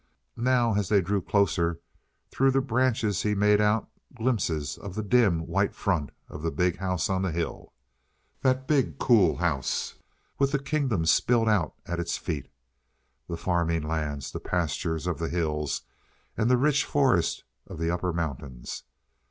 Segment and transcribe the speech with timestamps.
[0.35, 1.79] Now, as they drew closer,
[2.31, 6.77] through the branches he made out glimpses of the dim, white front of the big
[6.79, 7.71] house on the hill.
[8.41, 9.93] That big, cool house
[10.39, 12.49] with the kingdom spilled out at its feet,
[13.27, 15.83] the farming lands, the pastures of the hills,
[16.35, 18.81] and the rich forest of the upper mountains.